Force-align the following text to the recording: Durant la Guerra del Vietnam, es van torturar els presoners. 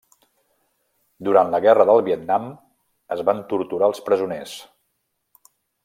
Durant 1.27 1.51
la 1.55 1.59
Guerra 1.67 1.85
del 1.91 2.03
Vietnam, 2.09 2.49
es 3.17 3.23
van 3.31 3.45
torturar 3.53 3.93
els 3.95 4.05
presoners. 4.09 4.59